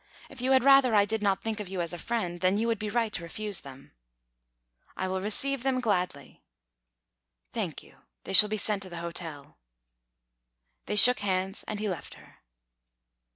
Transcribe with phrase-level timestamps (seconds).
[0.31, 2.65] If you had rather I did not think of you as a friend, then you
[2.65, 3.91] would be right to refuse them."
[4.97, 6.41] "I will receive them gladly."
[7.53, 7.97] "Thank you.
[8.23, 9.59] They shall be sent to the hotel."
[10.87, 12.37] They shook hands, and he left her.